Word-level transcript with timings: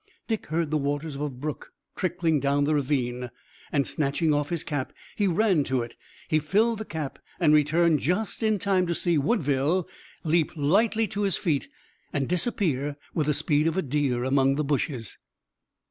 Dick 0.25 0.47
heard 0.47 0.71
the 0.71 0.79
waters 0.79 1.13
of 1.13 1.21
a 1.21 1.29
brook 1.29 1.73
trickling 1.95 2.39
down 2.39 2.63
the 2.63 2.73
ravine, 2.73 3.29
and, 3.71 3.85
snatching 3.85 4.33
off 4.33 4.49
his 4.49 4.63
cap, 4.63 4.93
he 5.15 5.27
ran 5.27 5.63
to 5.65 5.83
it. 5.83 5.95
He 6.27 6.39
filled 6.39 6.79
the 6.79 6.85
cap 6.85 7.19
and 7.39 7.53
returned 7.53 7.99
just 7.99 8.41
in 8.41 8.57
time 8.57 8.87
to 8.87 8.95
see 8.95 9.19
Woodville 9.19 9.87
leap 10.23 10.53
lightly 10.57 11.07
to 11.09 11.21
his 11.21 11.37
feet 11.37 11.69
and 12.11 12.27
disappear 12.27 12.97
with 13.13 13.27
the 13.27 13.35
speed 13.35 13.67
of 13.67 13.77
a 13.77 13.83
deer 13.83 14.23
among 14.23 14.55
the 14.55 14.63
bushes. 14.63 15.19